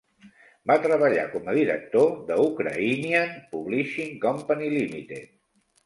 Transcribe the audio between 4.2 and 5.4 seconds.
Company, Limited.